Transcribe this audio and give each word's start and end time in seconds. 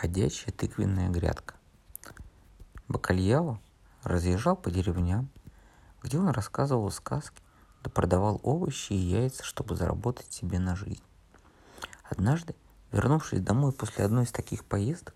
Ходячая 0.00 0.50
тыквенная 0.54 1.10
грядка. 1.10 1.56
Бакальяо 2.88 3.60
разъезжал 4.02 4.56
по 4.56 4.70
деревням, 4.70 5.28
где 6.02 6.18
он 6.18 6.30
рассказывал 6.30 6.90
сказки, 6.90 7.42
да 7.82 7.90
продавал 7.90 8.40
овощи 8.42 8.94
и 8.94 8.96
яйца, 8.96 9.44
чтобы 9.44 9.76
заработать 9.76 10.32
себе 10.32 10.58
на 10.58 10.74
жизнь. 10.74 11.02
Однажды, 12.08 12.54
вернувшись 12.92 13.42
домой 13.42 13.72
после 13.72 14.06
одной 14.06 14.24
из 14.24 14.32
таких 14.32 14.64
поездок, 14.64 15.14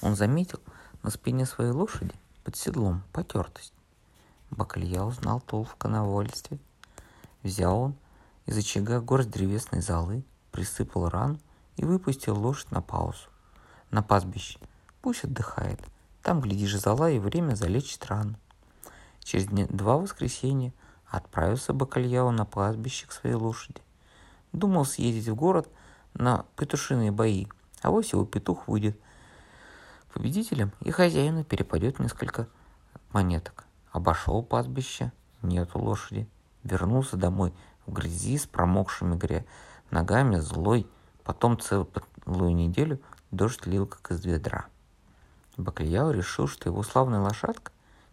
он 0.00 0.16
заметил 0.16 0.60
на 1.02 1.10
спине 1.10 1.44
своей 1.44 1.72
лошади 1.72 2.14
под 2.44 2.56
седлом 2.56 3.02
потертость. 3.12 3.74
Бакальяо 4.50 5.10
знал 5.10 5.42
толк 5.42 5.68
в 5.68 5.76
коновольстве. 5.76 6.58
Взял 7.42 7.78
он 7.78 7.94
из 8.46 8.56
очага 8.56 9.02
горсть 9.02 9.30
древесной 9.30 9.82
золы, 9.82 10.24
присыпал 10.50 11.10
рану 11.10 11.38
и 11.76 11.84
выпустил 11.84 12.40
лошадь 12.40 12.70
на 12.70 12.80
паузу 12.80 13.28
на 13.90 14.02
пастбище. 14.02 14.58
Пусть 15.02 15.24
отдыхает. 15.24 15.80
Там, 16.22 16.40
глядишь, 16.40 16.78
зала 16.78 17.10
и 17.10 17.18
время 17.18 17.54
залечит 17.54 18.06
рану. 18.06 18.36
Через 19.20 19.46
два 19.46 19.96
воскресенья 19.96 20.72
отправился 21.06 21.72
Бакальяу 21.72 22.30
на 22.30 22.44
пастбище 22.44 23.06
к 23.06 23.12
своей 23.12 23.36
лошади. 23.36 23.80
Думал 24.52 24.84
съездить 24.84 25.28
в 25.28 25.34
город 25.34 25.68
на 26.14 26.46
петушиные 26.56 27.10
бои, 27.10 27.46
а 27.82 27.90
вось 27.90 28.12
его 28.12 28.24
петух 28.24 28.68
выйдет 28.68 28.98
победителем, 30.12 30.72
и 30.80 30.90
хозяину 30.90 31.44
перепадет 31.44 31.98
несколько 31.98 32.48
монеток. 33.12 33.64
Обошел 33.90 34.42
пастбище, 34.42 35.12
нету 35.42 35.78
лошади. 35.78 36.28
Вернулся 36.62 37.16
домой 37.16 37.52
в 37.86 37.92
грязи 37.92 38.38
с 38.38 38.46
промокшими 38.46 39.16
гря... 39.16 39.44
ногами, 39.90 40.36
злой. 40.36 40.86
Потом 41.24 41.58
целую 41.58 42.54
неделю 42.54 43.00
Дождь 43.34 43.66
лил, 43.66 43.84
как 43.84 44.12
из 44.12 44.24
ведра. 44.24 44.66
Баклияу 45.56 46.12
решил, 46.12 46.46
что 46.46 46.68
его 46.68 46.84
славная 46.84 47.18
лошадка, 47.18 47.72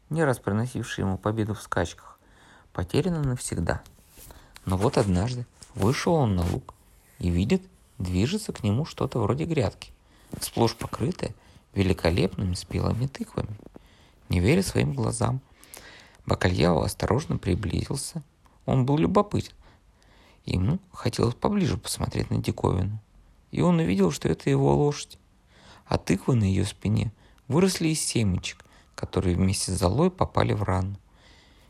не 0.09 0.23
раз 0.23 0.39
приносившая 0.39 1.05
ему 1.05 1.19
победу 1.19 1.53
в 1.53 1.61
скачках, 1.61 2.19
потеряна 2.73 3.21
навсегда. 3.21 3.83
Но 4.65 4.77
вот 4.77 4.97
однажды 4.97 5.45
вышел 5.75 6.13
он 6.13 6.35
на 6.35 6.43
луг 6.43 6.73
и 7.19 7.29
видит, 7.29 7.61
движется 7.99 8.51
к 8.51 8.63
нему 8.63 8.83
что-то 8.83 9.19
вроде 9.19 9.45
грядки, 9.45 9.91
сплошь 10.39 10.75
покрытое 10.75 11.35
великолепными 11.75 12.55
спелыми 12.55 13.05
тыквами. 13.05 13.55
Не 14.29 14.39
веря 14.39 14.63
своим 14.63 14.95
глазам, 14.95 15.39
Бакальяу 16.25 16.81
осторожно 16.81 17.37
приблизился. 17.37 18.23
Он 18.65 18.87
был 18.87 18.97
любопытен. 18.97 19.53
Ему 20.45 20.79
хотелось 20.91 21.35
поближе 21.35 21.77
посмотреть 21.77 22.31
на 22.31 22.37
диковину– 22.37 22.99
и 23.51 23.61
он 23.61 23.79
увидел, 23.79 24.11
что 24.11 24.29
это 24.29 24.49
его 24.49 24.75
лошадь. 24.75 25.17
А 25.85 25.97
тыквы 25.97 26.35
на 26.35 26.45
ее 26.45 26.65
спине 26.65 27.11
выросли 27.47 27.89
из 27.89 28.01
семечек, 28.01 28.63
которые 28.95 29.35
вместе 29.35 29.71
с 29.71 29.79
золой 29.79 30.09
попали 30.09 30.53
в 30.53 30.63
рану. 30.63 30.97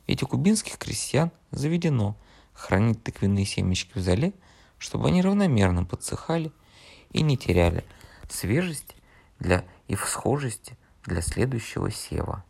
У 0.08 0.28
кубинских 0.28 0.78
крестьян 0.78 1.32
заведено 1.52 2.18
хранить 2.54 3.04
тыквенные 3.04 3.46
семечки 3.46 3.98
в 3.98 4.02
зале, 4.02 4.34
чтобы 4.78 5.08
они 5.08 5.22
равномерно 5.22 5.86
подсыхали 5.86 6.52
и 7.12 7.22
не 7.22 7.38
теряли 7.38 7.84
свежести 8.30 8.96
для 9.40 9.66
и 9.88 9.96
всхожести 9.96 10.78
для 11.06 11.22
следующего 11.22 11.92
сева. 11.92 12.44